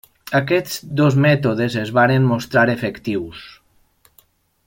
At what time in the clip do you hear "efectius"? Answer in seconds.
2.77-3.45